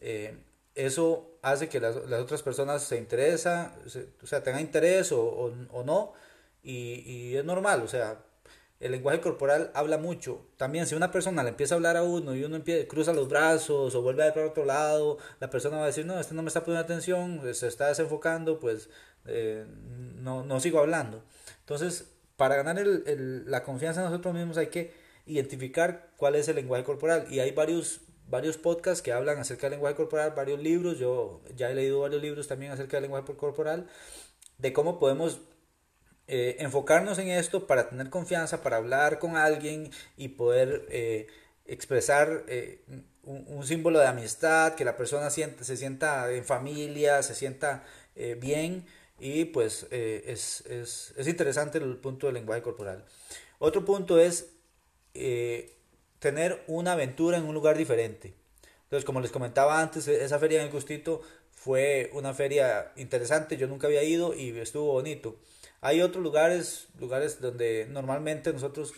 eh, 0.00 0.36
eso 0.74 1.38
hace 1.40 1.68
que 1.68 1.78
las, 1.78 1.94
otras 1.94 2.42
personas 2.42 2.82
se 2.82 2.98
interesen, 2.98 3.68
o 4.20 4.26
sea, 4.26 4.42
tengan 4.42 4.60
interés 4.60 5.12
o, 5.12 5.52
no, 5.84 6.14
y, 6.64 7.36
es 7.36 7.44
normal, 7.44 7.82
o 7.82 7.86
sea, 7.86 8.24
el 8.80 8.90
lenguaje 8.90 9.20
corporal 9.20 9.70
habla 9.72 9.98
mucho. 9.98 10.44
También 10.56 10.88
si 10.88 10.96
una 10.96 11.12
persona 11.12 11.44
le 11.44 11.50
empieza 11.50 11.74
a 11.74 11.76
hablar 11.76 11.96
a 11.96 12.02
uno 12.02 12.34
y 12.34 12.42
uno 12.42 12.60
cruza 12.88 13.12
los 13.12 13.28
brazos 13.28 13.94
o 13.94 14.02
vuelve 14.02 14.22
a 14.22 14.26
ver 14.26 14.34
para 14.34 14.46
otro 14.48 14.64
lado, 14.64 15.18
la 15.38 15.48
persona 15.48 15.76
va 15.76 15.84
a 15.84 15.86
decir, 15.86 16.06
no, 16.06 16.18
este 16.18 16.34
no 16.34 16.42
me 16.42 16.48
está 16.48 16.64
poniendo 16.64 16.84
atención, 16.84 17.40
se 17.54 17.68
está 17.68 17.86
desenfocando, 17.86 18.58
pues 18.58 18.90
eh, 19.26 19.64
no, 20.16 20.42
no 20.42 20.58
sigo 20.58 20.80
hablando. 20.80 21.22
Entonces, 21.60 22.12
para 22.36 22.56
ganar 22.56 22.78
el, 22.78 23.50
la 23.50 23.62
confianza 23.62 24.00
en 24.00 24.10
nosotros 24.10 24.34
mismos 24.34 24.56
hay 24.56 24.68
que 24.68 24.92
identificar 25.26 26.10
cuál 26.16 26.34
es 26.34 26.48
el 26.48 26.56
lenguaje 26.56 26.84
corporal. 26.84 27.26
Y 27.30 27.40
hay 27.40 27.52
varios, 27.52 28.00
varios 28.28 28.58
podcasts 28.58 29.02
que 29.02 29.12
hablan 29.12 29.38
acerca 29.38 29.66
del 29.66 29.72
lenguaje 29.72 29.96
corporal, 29.96 30.32
varios 30.36 30.60
libros. 30.60 30.98
Yo 30.98 31.42
ya 31.56 31.70
he 31.70 31.74
leído 31.74 32.00
varios 32.00 32.22
libros 32.22 32.48
también 32.48 32.72
acerca 32.72 32.96
del 32.96 33.02
lenguaje 33.04 33.34
corporal, 33.36 33.88
de 34.58 34.72
cómo 34.72 34.98
podemos 34.98 35.40
eh, 36.28 36.56
enfocarnos 36.60 37.18
en 37.18 37.28
esto 37.28 37.66
para 37.66 37.88
tener 37.88 38.08
confianza, 38.10 38.62
para 38.62 38.76
hablar 38.76 39.18
con 39.18 39.36
alguien 39.36 39.90
y 40.16 40.28
poder 40.28 40.86
eh, 40.90 41.26
expresar 41.66 42.44
eh, 42.48 42.84
un, 43.24 43.66
símbolo 43.66 43.98
de 43.98 44.06
amistad, 44.06 44.74
que 44.74 44.84
la 44.84 44.96
persona 44.96 45.30
siente, 45.30 45.64
se 45.64 45.76
sienta 45.76 46.32
en 46.32 46.44
familia, 46.44 47.22
se 47.22 47.34
sienta 47.34 47.84
bien 48.38 48.84
y 49.22 49.44
pues 49.44 49.86
es, 49.92 50.62
es, 50.66 51.14
es, 51.16 51.28
interesante 51.28 51.78
el 51.78 51.96
punto 51.96 52.26
del 52.26 52.34
lenguaje 52.34 52.60
corporal. 52.60 53.04
Otro 53.60 53.84
punto 53.84 54.18
es 54.18 54.48
tener 56.18 56.64
una 56.66 56.92
aventura 56.92 57.38
en 57.38 57.44
un 57.44 57.54
lugar 57.54 57.78
diferente. 57.78 58.34
Entonces, 58.82 59.04
como 59.04 59.20
les 59.20 59.30
comentaba 59.30 59.80
antes, 59.80 60.08
esa 60.08 60.38
feria 60.40 60.60
en 60.60 60.66
el 60.66 60.72
Gustito 60.72 61.22
fue 61.52 62.10
una 62.14 62.34
feria 62.34 62.90
interesante, 62.96 63.56
yo 63.56 63.68
nunca 63.68 63.86
había 63.86 64.02
ido 64.02 64.34
y 64.34 64.58
estuvo 64.58 64.92
bonito. 64.92 65.36
Hay 65.80 66.02
otros 66.02 66.22
lugares, 66.22 66.88
lugares 66.98 67.40
donde 67.40 67.86
normalmente 67.88 68.52
nosotros 68.52 68.92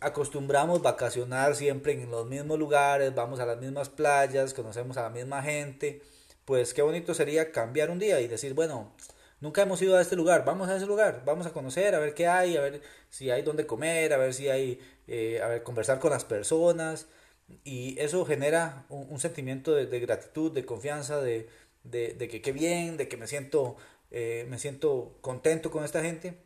acostumbramos 0.00 0.80
vacacionar 0.80 1.54
siempre 1.54 1.92
en 1.92 2.10
los 2.10 2.26
mismos 2.26 2.58
lugares, 2.58 3.14
vamos 3.14 3.40
a 3.40 3.46
las 3.46 3.58
mismas 3.60 3.90
playas, 3.90 4.54
conocemos 4.54 4.96
a 4.96 5.02
la 5.02 5.10
misma 5.10 5.42
gente, 5.42 6.00
pues 6.46 6.72
qué 6.72 6.80
bonito 6.80 7.12
sería 7.12 7.52
cambiar 7.52 7.90
un 7.90 7.98
día 7.98 8.20
y 8.20 8.28
decir, 8.28 8.54
bueno, 8.54 8.92
nunca 9.40 9.62
hemos 9.62 9.80
ido 9.82 9.96
a 9.96 10.00
este 10.00 10.16
lugar, 10.16 10.44
vamos 10.44 10.68
a 10.68 10.76
ese 10.76 10.86
lugar, 10.86 11.22
vamos 11.24 11.46
a 11.46 11.52
conocer, 11.52 11.94
a 11.94 11.98
ver 11.98 12.14
qué 12.14 12.26
hay, 12.26 12.56
a 12.56 12.60
ver 12.60 12.82
si 13.08 13.30
hay 13.30 13.42
donde 13.42 13.66
comer, 13.66 14.12
a 14.12 14.16
ver 14.18 14.34
si 14.34 14.48
hay, 14.48 14.78
eh, 15.06 15.40
a 15.42 15.48
ver, 15.48 15.62
conversar 15.62 15.98
con 15.98 16.10
las 16.10 16.24
personas 16.24 17.06
y 17.64 17.98
eso 17.98 18.24
genera 18.24 18.86
un, 18.88 19.18
sentimiento 19.18 19.74
de, 19.74 20.00
gratitud, 20.00 20.52
de 20.52 20.64
confianza, 20.64 21.20
de, 21.20 21.48
de, 21.84 22.14
de 22.14 22.28
que 22.28 22.40
qué 22.42 22.52
bien, 22.52 22.96
de 22.96 23.08
que 23.08 23.16
me 23.16 23.26
siento 23.26 23.76
eh, 24.10 24.44
me 24.48 24.58
siento 24.58 25.16
contento 25.20 25.70
con 25.70 25.84
esta 25.84 26.02
gente 26.02 26.36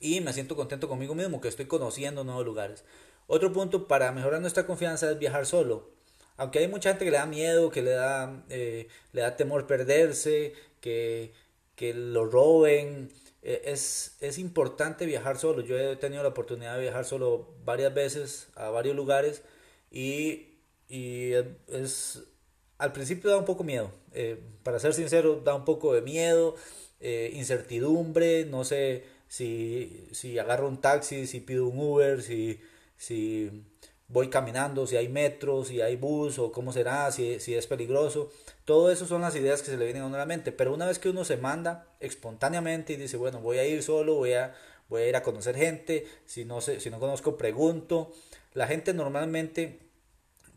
y 0.00 0.20
me 0.20 0.32
siento 0.32 0.56
contento 0.56 0.88
conmigo 0.88 1.14
mismo, 1.14 1.40
que 1.40 1.48
estoy 1.48 1.66
conociendo 1.66 2.24
nuevos 2.24 2.44
lugares. 2.44 2.84
Otro 3.26 3.52
punto 3.52 3.86
para 3.86 4.12
mejorar 4.12 4.40
nuestra 4.40 4.66
confianza 4.66 5.10
es 5.10 5.18
viajar 5.18 5.46
solo. 5.46 5.90
Aunque 6.36 6.58
hay 6.60 6.68
mucha 6.68 6.90
gente 6.90 7.04
que 7.04 7.10
le 7.10 7.18
da 7.18 7.26
miedo, 7.26 7.70
que 7.70 7.82
le 7.82 7.92
da, 7.92 8.44
eh, 8.48 8.88
le 9.12 9.20
da 9.22 9.36
temor 9.36 9.66
perderse, 9.66 10.54
que, 10.80 11.32
que 11.80 11.94
lo 11.94 12.26
roben, 12.26 13.10
eh, 13.40 13.62
es, 13.64 14.18
es 14.20 14.36
importante 14.36 15.06
viajar 15.06 15.38
solo. 15.38 15.62
Yo 15.62 15.78
he 15.78 15.96
tenido 15.96 16.22
la 16.22 16.28
oportunidad 16.28 16.74
de 16.74 16.82
viajar 16.82 17.06
solo 17.06 17.54
varias 17.64 17.94
veces 17.94 18.48
a 18.54 18.68
varios 18.68 18.94
lugares 18.94 19.42
y, 19.90 20.58
y 20.90 21.32
es, 21.68 22.22
al 22.76 22.92
principio 22.92 23.30
da 23.30 23.38
un 23.38 23.46
poco 23.46 23.64
miedo. 23.64 23.90
para 24.62 24.78
ser 24.78 24.92
sincero, 24.92 25.40
da 25.42 25.54
un 25.54 25.64
poco 25.64 25.94
de 25.94 26.02
miedo 26.02 26.54
eh, 27.00 27.32
incertidumbre, 27.34 28.44
no 28.44 28.62
sé 28.64 29.04
si, 29.26 30.06
si 30.12 30.38
agarro 30.38 30.68
un 30.68 30.82
taxi, 30.82 31.26
si 31.26 31.40
pido 31.40 31.66
un 31.66 31.78
Uber, 31.78 32.22
si, 32.22 32.60
si 32.98 33.64
voy 34.10 34.28
caminando, 34.28 34.86
si 34.86 34.96
hay 34.96 35.08
metro, 35.08 35.64
si 35.64 35.80
hay 35.80 35.96
bus 35.96 36.38
o 36.38 36.52
cómo 36.52 36.72
será, 36.72 37.10
si, 37.12 37.40
si 37.40 37.54
es 37.54 37.66
peligroso. 37.66 38.30
Todo 38.64 38.90
eso 38.90 39.06
son 39.06 39.22
las 39.22 39.36
ideas 39.36 39.62
que 39.62 39.70
se 39.70 39.76
le 39.76 39.84
vienen 39.84 40.02
a 40.02 40.06
uno 40.06 40.18
la 40.18 40.26
mente. 40.26 40.52
Pero 40.52 40.74
una 40.74 40.86
vez 40.86 40.98
que 40.98 41.08
uno 41.08 41.24
se 41.24 41.36
manda 41.36 41.86
espontáneamente 42.00 42.92
y 42.92 42.96
dice, 42.96 43.16
bueno, 43.16 43.40
voy 43.40 43.58
a 43.58 43.66
ir 43.66 43.82
solo, 43.82 44.16
voy 44.16 44.34
a, 44.34 44.54
voy 44.88 45.02
a 45.02 45.08
ir 45.08 45.16
a 45.16 45.22
conocer 45.22 45.56
gente, 45.56 46.06
si 46.26 46.44
no, 46.44 46.60
sé, 46.60 46.80
si 46.80 46.90
no 46.90 46.98
conozco, 46.98 47.36
pregunto. 47.36 48.12
La 48.52 48.66
gente 48.66 48.92
normalmente, 48.92 49.78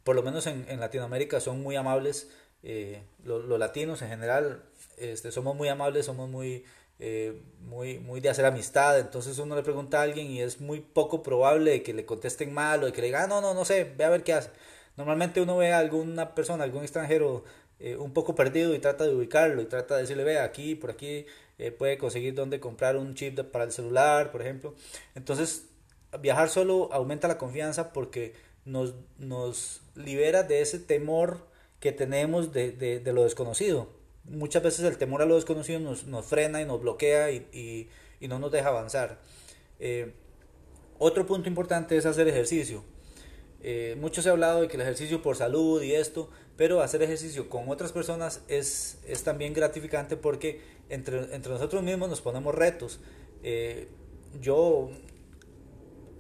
por 0.03 0.15
lo 0.15 0.23
menos 0.23 0.47
en, 0.47 0.65
en 0.67 0.79
Latinoamérica, 0.79 1.39
son 1.39 1.61
muy 1.61 1.75
amables. 1.75 2.29
Eh, 2.63 3.03
los 3.23 3.59
latinos 3.59 4.01
en 4.01 4.09
general 4.09 4.63
este, 4.97 5.31
somos 5.31 5.55
muy 5.55 5.67
amables, 5.67 6.05
somos 6.05 6.29
muy, 6.29 6.65
eh, 6.99 7.41
muy, 7.61 7.99
muy 7.99 8.21
de 8.21 8.29
hacer 8.29 8.45
amistad, 8.45 8.99
entonces 8.99 9.39
uno 9.39 9.55
le 9.55 9.63
pregunta 9.63 9.99
a 9.99 10.03
alguien 10.03 10.27
y 10.29 10.41
es 10.41 10.61
muy 10.61 10.79
poco 10.79 11.23
probable 11.23 11.83
que 11.83 11.93
le 11.93 12.05
contesten 12.05 12.53
mal 12.53 12.83
o 12.83 12.91
que 12.91 13.01
le 13.01 13.07
digan, 13.07 13.23
ah, 13.23 13.27
no, 13.27 13.41
no, 13.41 13.53
no 13.53 13.65
sé, 13.65 13.83
ve 13.97 14.03
a 14.03 14.09
ver 14.09 14.23
qué 14.23 14.33
hace. 14.33 14.51
Normalmente 14.95 15.41
uno 15.41 15.57
ve 15.57 15.73
a 15.73 15.79
alguna 15.79 16.35
persona, 16.35 16.63
algún 16.63 16.83
extranjero 16.83 17.43
eh, 17.79 17.97
un 17.97 18.13
poco 18.13 18.35
perdido 18.35 18.75
y 18.75 18.79
trata 18.79 19.05
de 19.05 19.15
ubicarlo 19.15 19.61
y 19.61 19.65
trata 19.65 19.95
de 19.95 20.01
decirle, 20.01 20.23
ve, 20.23 20.39
aquí, 20.39 20.75
por 20.75 20.91
aquí 20.91 21.25
eh, 21.57 21.71
puede 21.71 21.97
conseguir 21.97 22.35
dónde 22.35 22.59
comprar 22.59 22.95
un 22.95 23.15
chip 23.15 23.39
para 23.51 23.65
el 23.65 23.71
celular, 23.71 24.31
por 24.31 24.41
ejemplo. 24.41 24.75
Entonces, 25.15 25.65
viajar 26.19 26.49
solo 26.49 26.89
aumenta 26.93 27.27
la 27.27 27.37
confianza 27.37 27.91
porque 27.91 28.33
nos, 28.65 28.93
nos 29.17 29.81
libera 29.95 30.43
de 30.43 30.61
ese 30.61 30.79
temor 30.79 31.47
que 31.79 31.91
tenemos 31.91 32.53
de, 32.53 32.71
de, 32.71 32.99
de 32.99 33.13
lo 33.13 33.23
desconocido 33.23 34.02
muchas 34.25 34.63
veces 34.63 34.85
el 34.85 34.97
temor 34.97 35.21
a 35.21 35.25
lo 35.25 35.35
desconocido 35.35 35.79
nos, 35.79 36.05
nos 36.05 36.25
frena 36.25 36.61
y 36.61 36.65
nos 36.65 36.81
bloquea 36.81 37.31
y, 37.31 37.89
y, 38.19 38.27
no 38.27 38.39
nos 38.39 38.51
deja 38.51 38.69
avanzar. 38.69 39.19
Eh, 39.79 40.13
otro 40.97 41.25
punto 41.25 41.49
importante 41.49 41.97
es 41.97 42.05
hacer 42.05 42.27
ejercicio. 42.27 42.83
Eh, 43.61 43.97
mucho 43.99 44.21
se 44.21 44.29
ha 44.29 44.31
hablado 44.31 44.61
de 44.61 44.67
que 44.67 44.75
el 44.75 44.81
ejercicio 44.81 45.21
por 45.21 45.35
salud 45.35 45.81
y 45.81 45.93
esto, 45.93 46.29
pero 46.55 46.81
hacer 46.81 47.01
ejercicio 47.01 47.49
con 47.49 47.69
otras 47.69 47.91
personas 47.91 48.41
es, 48.47 48.99
es 49.05 49.23
también 49.23 49.53
gratificante 49.53 50.15
porque 50.15 50.61
entre, 50.89 51.33
entre 51.35 51.51
nosotros 51.51 51.83
mismos 51.83 52.09
nos 52.09 52.21
ponemos 52.21 52.55
retos. 52.55 52.99
Eh, 53.43 53.89
yo 54.41 54.89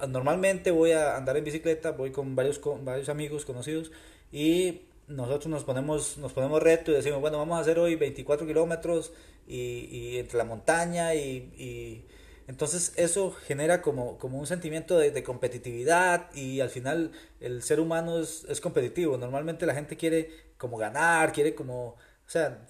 normalmente 0.07 0.71
voy 0.71 0.91
a 0.91 1.15
andar 1.15 1.37
en 1.37 1.43
bicicleta, 1.43 1.91
voy 1.91 2.11
con 2.11 2.35
varios, 2.35 2.59
con 2.59 2.83
varios 2.83 3.09
amigos 3.09 3.45
conocidos 3.45 3.91
y 4.31 4.81
nosotros 5.15 5.47
nos 5.47 5.63
ponemos, 5.63 6.17
nos 6.17 6.33
ponemos 6.33 6.61
reto 6.61 6.91
y 6.91 6.95
decimos, 6.95 7.21
bueno, 7.21 7.37
vamos 7.37 7.57
a 7.57 7.61
hacer 7.61 7.79
hoy 7.79 7.95
24 7.95 8.45
kilómetros 8.47 9.13
y, 9.47 10.17
entre 10.17 10.37
la 10.37 10.43
montaña 10.43 11.13
y, 11.13 12.05
entonces 12.47 12.91
eso 12.97 13.31
genera 13.31 13.81
como, 13.81 14.17
como 14.17 14.37
un 14.37 14.47
sentimiento 14.47 14.97
de, 14.97 15.23
competitividad 15.23 16.33
y 16.35 16.59
al 16.59 16.69
final 16.69 17.11
el 17.39 17.63
ser 17.63 17.79
humano 17.79 18.19
es, 18.19 18.59
competitivo. 18.61 19.17
Normalmente 19.17 19.65
la 19.65 19.73
gente 19.73 19.95
quiere 19.95 20.29
como 20.57 20.77
ganar, 20.77 21.31
quiere 21.31 21.55
como, 21.55 21.89
o 21.89 22.29
sea, 22.29 22.65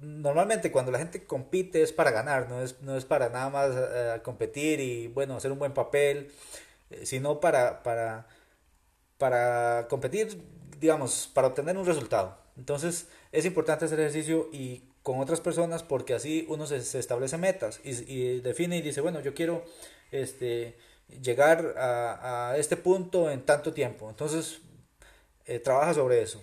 normalmente 0.00 0.70
cuando 0.70 0.92
la 0.92 0.98
gente 0.98 1.24
compite 1.24 1.82
es 1.82 1.92
para 1.92 2.10
ganar, 2.10 2.48
no 2.50 2.62
es, 2.62 2.82
no 2.82 2.96
es 2.96 3.04
para 3.06 3.30
nada 3.30 3.48
más 3.48 3.70
uh, 3.70 4.22
competir 4.22 4.80
y 4.80 5.08
bueno, 5.08 5.36
hacer 5.36 5.50
un 5.50 5.58
buen 5.58 5.72
papel, 5.72 6.30
eh, 6.90 7.06
sino 7.06 7.40
para, 7.40 7.82
para, 7.82 8.26
para 9.18 9.86
competir 9.88 10.38
digamos, 10.78 11.30
para 11.32 11.48
obtener 11.48 11.76
un 11.76 11.86
resultado. 11.86 12.36
Entonces 12.56 13.08
es 13.32 13.44
importante 13.44 13.84
hacer 13.84 14.00
ejercicio 14.00 14.48
y 14.52 14.82
con 15.02 15.20
otras 15.20 15.40
personas 15.40 15.82
porque 15.82 16.14
así 16.14 16.46
uno 16.48 16.66
se, 16.66 16.76
establece 16.98 17.38
metas 17.38 17.80
y, 17.84 18.40
define 18.40 18.78
y 18.78 18.82
dice, 18.82 19.00
bueno, 19.00 19.20
yo 19.20 19.34
quiero 19.34 19.64
este, 20.10 20.76
llegar 21.22 21.74
a, 21.78 22.50
a 22.50 22.58
este 22.58 22.76
punto 22.76 23.30
en 23.30 23.42
tanto 23.42 23.72
tiempo. 23.72 24.08
Entonces 24.10 24.60
eh, 25.44 25.58
trabaja 25.60 25.94
sobre 25.94 26.22
eso. 26.22 26.42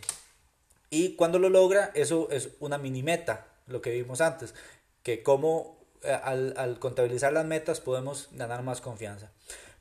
Y 0.89 1.15
cuando 1.15 1.39
lo 1.39 1.49
logra, 1.49 1.91
eso 1.95 2.29
es 2.29 2.49
una 2.59 2.77
mini 2.77 3.03
meta, 3.03 3.47
lo 3.67 3.81
que 3.81 3.91
vimos 3.91 4.21
antes, 4.21 4.53
que 5.01 5.23
como 5.23 5.79
eh, 6.03 6.11
al, 6.23 6.53
al 6.57 6.79
contabilizar 6.79 7.33
las 7.33 7.45
metas 7.45 7.81
podemos 7.81 8.29
ganar 8.31 8.63
más 8.63 8.79
confianza. 8.79 9.31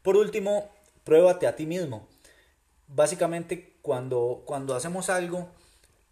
Por 0.03 0.17
último, 0.17 0.71
pruébate 1.05 1.47
a 1.47 1.55
ti 1.55 1.67
mismo 1.67 2.09
básicamente 2.95 3.72
cuando, 3.83 4.43
cuando 4.47 4.75
hacemos 4.75 5.11
algo, 5.11 5.49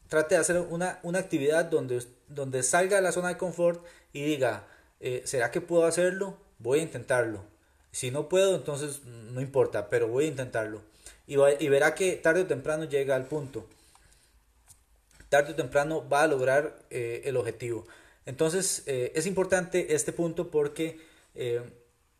trate 0.08 0.34
de 0.34 0.40
hacer 0.40 0.58
una, 0.58 0.98
una 1.02 1.20
actividad 1.20 1.64
donde, 1.64 2.04
donde 2.28 2.62
salga 2.62 2.96
de 2.96 3.02
la 3.02 3.12
zona 3.12 3.28
de 3.28 3.38
confort 3.38 3.82
y 4.12 4.24
diga, 4.24 4.66
eh, 4.98 5.22
¿será 5.24 5.50
que 5.50 5.60
puedo 5.60 5.86
hacerlo? 5.86 6.36
Voy 6.58 6.80
a 6.80 6.82
intentarlo. 6.82 7.44
Si 7.92 8.10
no 8.10 8.28
puedo, 8.28 8.56
entonces 8.56 9.02
no 9.04 9.40
importa, 9.40 9.88
pero 9.88 10.08
voy 10.08 10.24
a 10.26 10.28
intentarlo. 10.28 10.82
Y, 11.26 11.34
y 11.34 11.68
verá 11.68 11.94
que 11.94 12.16
tarde 12.16 12.42
o 12.42 12.46
temprano 12.46 12.84
llega 12.84 13.14
al 13.14 13.26
punto. 13.26 13.66
Tarde 15.28 15.52
o 15.52 15.56
temprano 15.56 16.06
va 16.08 16.22
a 16.22 16.26
lograr 16.26 16.80
eh, 16.90 17.22
el 17.24 17.36
objetivo. 17.36 17.86
Entonces 18.26 18.82
eh, 18.86 19.12
es 19.14 19.26
importante 19.26 19.94
este 19.94 20.12
punto 20.12 20.50
porque 20.50 21.00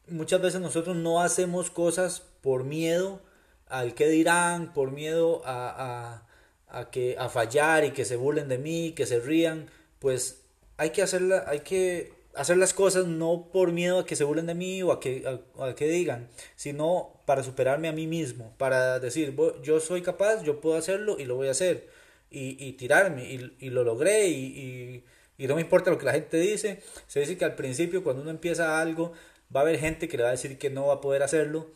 muchas 0.06 0.40
veces 0.40 0.60
nosotros 0.60 0.96
no 0.96 1.20
hacemos 1.20 1.70
cosas 1.70 2.22
por 2.40 2.64
miedo 2.64 3.20
al 3.70 3.94
que 3.94 4.08
dirán, 4.08 4.72
por 4.72 4.90
miedo 4.90 5.42
a, 5.44 6.22
a, 6.68 6.90
que, 6.90 7.16
a 7.18 7.28
fallar 7.28 7.84
y 7.84 7.92
que 7.92 8.04
se 8.04 8.16
burlen 8.16 8.48
de 8.48 8.58
mí, 8.58 8.92
que 8.92 9.06
se 9.06 9.20
rían, 9.20 9.70
pues 9.98 10.42
hay 10.76 10.90
que, 10.90 11.02
hacerla, 11.02 11.44
hay 11.46 11.60
que 11.60 12.12
hacer 12.34 12.56
las 12.56 12.74
cosas 12.74 13.06
no 13.06 13.48
por 13.52 13.72
miedo 13.72 14.00
a 14.00 14.06
que 14.06 14.16
se 14.16 14.24
burlen 14.24 14.46
de 14.46 14.54
mí 14.54 14.82
o 14.82 14.92
a 14.92 15.00
que, 15.00 15.40
a, 15.58 15.74
que 15.74 15.88
digan, 15.88 16.28
sino 16.56 17.20
para 17.26 17.42
superarme 17.42 17.88
a 17.88 17.92
mí 17.92 18.06
mismo, 18.06 18.54
para 18.58 18.98
decir, 18.98 19.36
yo 19.62 19.80
soy 19.80 20.02
capaz, 20.02 20.42
yo 20.42 20.60
puedo 20.60 20.76
hacerlo 20.76 21.16
y 21.18 21.24
lo 21.24 21.36
voy 21.36 21.48
a 21.48 21.52
hacer, 21.52 21.88
y, 22.30 22.56
y 22.64 22.72
tirarme, 22.72 23.30
y, 23.32 23.56
y, 23.60 23.70
lo 23.70 23.84
logré, 23.84 24.28
y, 24.28 25.04
y, 25.38 25.46
no 25.46 25.54
me 25.54 25.62
importa 25.62 25.90
lo 25.90 25.98
que 25.98 26.06
la 26.06 26.12
gente 26.12 26.38
dice, 26.38 26.82
se 27.06 27.20
dice 27.20 27.36
que 27.36 27.44
al 27.44 27.54
principio 27.54 28.02
cuando 28.04 28.22
uno 28.22 28.30
empieza 28.30 28.80
algo, 28.80 29.12
va 29.54 29.60
a 29.60 29.62
haber 29.62 29.78
gente 29.78 30.08
que 30.08 30.16
le 30.16 30.22
va 30.22 30.28
a 30.28 30.32
decir 30.32 30.58
que 30.58 30.70
no 30.70 30.86
va 30.86 30.94
a 30.94 31.00
poder 31.00 31.22
hacerlo, 31.22 31.70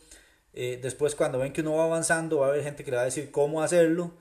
eh, 0.55 0.79
después 0.81 1.15
cuando 1.15 1.39
ven 1.39 1.53
que 1.53 1.61
uno 1.61 1.75
va 1.75 1.83
avanzando 1.83 2.39
va 2.39 2.47
a 2.47 2.49
haber 2.49 2.63
gente 2.63 2.83
que 2.83 2.91
le 2.91 2.97
va 2.97 3.03
a 3.03 3.05
decir 3.05 3.29
cómo 3.29 3.61
hacerlo. 3.61 4.13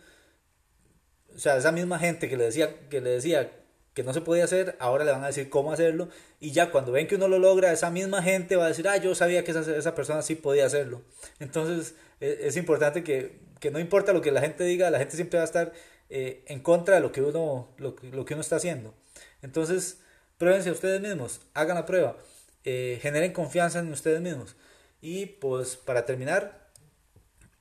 O 1.34 1.38
sea, 1.38 1.56
esa 1.56 1.72
misma 1.72 1.98
gente 1.98 2.28
que 2.28 2.36
le 2.36 2.44
decía, 2.44 2.88
que 2.90 3.00
le 3.00 3.10
decía 3.10 3.52
que 3.94 4.02
no 4.02 4.12
se 4.12 4.20
podía 4.20 4.44
hacer, 4.44 4.76
ahora 4.80 5.04
le 5.04 5.12
van 5.12 5.22
a 5.22 5.28
decir 5.28 5.48
cómo 5.48 5.72
hacerlo 5.72 6.08
y 6.40 6.50
ya 6.50 6.70
cuando 6.70 6.90
ven 6.92 7.06
que 7.06 7.14
uno 7.14 7.28
lo 7.28 7.38
logra, 7.38 7.72
esa 7.72 7.90
misma 7.90 8.22
gente 8.22 8.56
va 8.56 8.66
a 8.66 8.68
decir, 8.68 8.88
ah, 8.88 8.96
yo 8.96 9.14
sabía 9.14 9.44
que 9.44 9.52
esa, 9.52 9.60
esa 9.76 9.94
persona 9.94 10.22
sí 10.22 10.34
podía 10.34 10.66
hacerlo. 10.66 11.02
Entonces 11.38 11.94
es, 12.20 12.40
es 12.40 12.56
importante 12.56 13.04
que, 13.04 13.38
que, 13.60 13.70
no 13.70 13.78
importa 13.78 14.12
lo 14.12 14.20
que 14.20 14.32
la 14.32 14.40
gente 14.40 14.64
diga, 14.64 14.90
la 14.90 14.98
gente 14.98 15.14
siempre 15.16 15.38
va 15.38 15.42
a 15.42 15.46
estar 15.46 15.72
eh, 16.10 16.44
en 16.48 16.60
contra 16.60 16.96
de 16.96 17.00
lo 17.00 17.12
que, 17.12 17.22
uno, 17.22 17.68
lo, 17.78 17.96
lo, 18.12 18.24
que 18.24 18.34
uno 18.34 18.40
está 18.40 18.56
haciendo. 18.56 18.94
Entonces, 19.42 19.98
pruébense 20.38 20.70
ustedes 20.70 21.00
mismos, 21.00 21.40
hagan 21.54 21.76
la 21.76 21.86
prueba, 21.86 22.16
eh, 22.64 22.98
generen 23.00 23.32
confianza 23.32 23.78
en 23.78 23.92
ustedes 23.92 24.20
mismos. 24.20 24.56
Y 25.04 25.26
pues 25.26 25.76
para 25.76 26.06
terminar, 26.06 26.70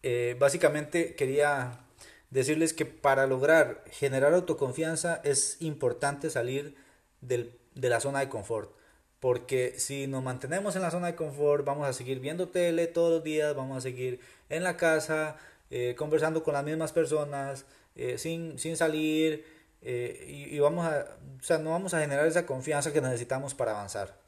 eh, 0.01 0.37
básicamente 0.39 1.13
quería 1.13 1.81
decirles 2.29 2.71
que 2.71 2.85
para 2.85 3.27
lograr 3.27 3.83
generar 3.91 4.33
autoconfianza 4.33 5.19
es 5.25 5.57
importante 5.59 6.29
salir 6.29 6.77
del, 7.19 7.59
de 7.75 7.89
la 7.89 7.99
zona 7.99 8.21
de 8.21 8.29
confort. 8.29 8.73
Porque 9.19 9.73
si 9.77 10.07
nos 10.07 10.23
mantenemos 10.23 10.77
en 10.77 10.83
la 10.83 10.89
zona 10.89 11.07
de 11.07 11.15
confort, 11.15 11.65
vamos 11.65 11.85
a 11.85 11.91
seguir 11.91 12.21
viendo 12.21 12.47
tele 12.47 12.87
todos 12.87 13.11
los 13.11 13.23
días, 13.25 13.53
vamos 13.53 13.77
a 13.77 13.81
seguir 13.81 14.21
en 14.47 14.63
la 14.63 14.77
casa, 14.77 15.35
eh, 15.69 15.95
conversando 15.97 16.43
con 16.43 16.53
las 16.53 16.63
mismas 16.63 16.93
personas, 16.93 17.65
eh, 17.97 18.17
sin, 18.17 18.57
sin, 18.57 18.77
salir, 18.77 19.45
y, 19.81 20.55
y, 20.55 20.59
vamos 20.59 20.85
a, 20.85 21.17
o 21.41 21.43
sea, 21.43 21.57
no 21.57 21.71
vamos 21.71 21.93
a 21.93 21.99
generar 21.99 22.25
esa 22.25 22.45
confianza 22.45 22.93
que 22.93 23.01
necesitamos 23.01 23.53
para 23.53 23.71
avanzar. 23.71 24.22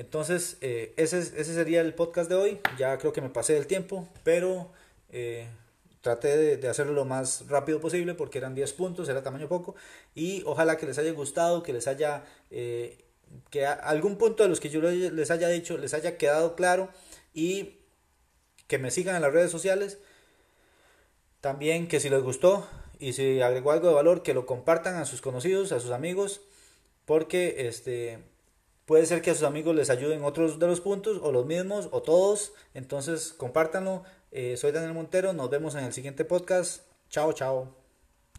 Entonces, 0.00 0.56
ese, 0.60 1.18
ese 1.18 1.44
sería 1.44 1.82
el 1.82 1.94
podcast 1.94 2.30
de 2.30 2.34
hoy. 2.34 2.60
Ya 2.78 2.96
creo 2.96 3.12
que 3.12 3.20
me 3.20 3.28
pasé 3.28 3.52
del 3.52 3.66
tiempo, 3.66 4.08
pero 4.24 4.70
traté 6.00 6.56
de, 6.56 6.68
hacerlo 6.68 6.92
lo 6.92 7.04
más 7.04 7.46
rápido 7.48 7.80
posible 7.80 8.14
porque 8.14 8.38
eran 8.38 8.54
10 8.54 8.72
puntos, 8.72 9.08
era 9.08 9.22
tamaño 9.22 9.48
poco 9.48 9.74
y 10.14 10.42
ojalá 10.46 10.76
que 10.76 10.86
les 10.86 10.98
haya 10.98 11.12
gustado, 11.12 11.62
que 11.62 11.72
les 11.72 11.86
haya, 11.88 12.24
eh, 12.50 13.04
que 13.50 13.66
algún 13.66 14.16
punto 14.16 14.42
de 14.42 14.48
los 14.48 14.60
que 14.60 14.70
yo 14.70 14.80
les 14.80 15.30
haya 15.30 15.48
dicho 15.48 15.76
les 15.76 15.94
haya 15.94 16.16
quedado 16.16 16.56
claro 16.56 16.88
y 17.34 17.76
que 18.66 18.78
me 18.78 18.90
sigan 18.90 19.16
en 19.16 19.22
las 19.22 19.32
redes 19.32 19.50
sociales. 19.50 19.98
También 21.40 21.88
que 21.88 22.00
si 22.00 22.08
les 22.10 22.22
gustó 22.22 22.66
y 22.98 23.14
si 23.14 23.40
agregó 23.40 23.72
algo 23.72 23.88
de 23.88 23.94
valor, 23.94 24.22
que 24.22 24.34
lo 24.34 24.46
compartan 24.46 24.96
a 24.96 25.06
sus 25.06 25.20
conocidos, 25.22 25.72
a 25.72 25.80
sus 25.80 25.90
amigos, 25.90 26.42
porque 27.06 27.66
este 27.66 28.18
puede 28.86 29.06
ser 29.06 29.22
que 29.22 29.30
a 29.30 29.34
sus 29.34 29.44
amigos 29.44 29.74
les 29.74 29.90
ayuden 29.90 30.24
otros 30.24 30.58
de 30.58 30.66
los 30.66 30.80
puntos 30.80 31.18
o 31.22 31.32
los 31.32 31.46
mismos 31.46 31.88
o 31.92 32.02
todos, 32.02 32.52
entonces 32.74 33.32
compártanlo, 33.32 34.04
eh, 34.30 34.56
soy 34.56 34.72
Daniel 34.72 34.94
Montero, 34.94 35.32
nos 35.32 35.50
vemos 35.50 35.74
en 35.74 35.84
el 35.84 35.92
siguiente 35.92 36.24
podcast. 36.24 36.82
Chao, 37.08 37.32
chao. 37.32 37.79